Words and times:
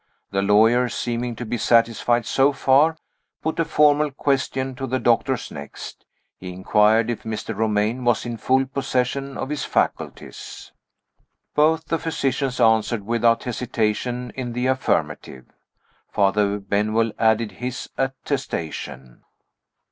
The 0.31 0.41
lawyer, 0.41 0.89
seeming 0.89 1.35
to 1.35 1.45
be 1.45 1.59
satisfied 1.59 2.25
so 2.25 2.51
far, 2.53 2.97
put 3.43 3.59
a 3.59 3.63
formal 3.65 4.09
question 4.09 4.73
to 4.73 4.87
the 4.87 4.97
doctors 4.97 5.51
next. 5.51 6.05
He 6.39 6.51
inquired 6.51 7.11
if 7.11 7.21
Mr. 7.21 7.55
Romayne 7.55 8.03
was 8.03 8.25
in 8.25 8.37
full 8.37 8.65
possession 8.65 9.37
of 9.37 9.49
his 9.49 9.63
faculties. 9.63 10.71
Both 11.53 11.85
the 11.85 11.99
physicians 11.99 12.59
answered 12.59 13.05
without 13.05 13.43
hesitation 13.43 14.31
in 14.33 14.53
the 14.53 14.65
affirmative. 14.65 15.45
Father 16.11 16.57
Benwell 16.57 17.11
added 17.19 17.51
his 17.61 17.87
attestation. 17.95 19.23